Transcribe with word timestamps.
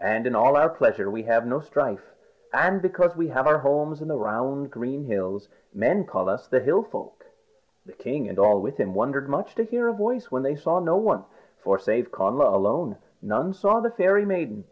And 0.00 0.26
in 0.26 0.34
all 0.34 0.56
our 0.56 0.68
pleasure 0.68 1.08
we 1.08 1.22
have 1.22 1.46
no 1.46 1.60
strife. 1.60 2.12
And 2.52 2.82
because 2.82 3.14
we 3.14 3.28
have 3.28 3.46
our 3.46 3.58
homes 3.58 4.02
in 4.02 4.08
the 4.08 4.18
round 4.18 4.72
green 4.72 5.04
hills, 5.04 5.48
men 5.72 6.04
call 6.04 6.28
us 6.28 6.48
the 6.48 6.58
Hill 6.58 6.82
Folk." 6.82 7.26
The 7.86 7.92
king 7.92 8.28
and 8.28 8.40
all 8.40 8.60
with 8.60 8.78
him 8.78 8.92
wondered 8.92 9.28
much 9.28 9.54
to 9.54 9.62
hear 9.64 9.86
a 9.86 9.92
voice 9.92 10.32
when 10.32 10.42
they 10.42 10.56
saw 10.56 10.80
no 10.80 10.96
one. 10.96 11.26
For 11.62 11.78
save 11.78 12.10
Connla 12.10 12.52
alone, 12.52 12.96
none 13.22 13.52
saw 13.52 13.78
the 13.78 13.90
Fairy 13.92 14.24
Maiden. 14.24 14.64